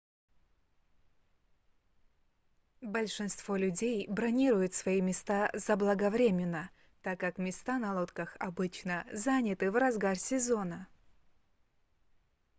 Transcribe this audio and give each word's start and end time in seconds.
большинство 2.81 3.55
людей 3.55 4.07
бронируют 4.09 4.73
свои 4.73 4.99
места 4.99 5.51
заблаговременно 5.53 6.71
так 7.03 7.19
как 7.19 7.37
места 7.37 7.77
на 7.77 7.93
лодках 7.93 8.35
обычно 8.39 9.05
заняты 9.13 9.69
в 9.69 9.75
разгар 9.75 10.17
сезона 10.17 10.87